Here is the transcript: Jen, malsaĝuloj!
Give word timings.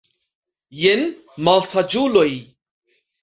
Jen, 0.83 1.03
malsaĝuloj! 1.49 2.25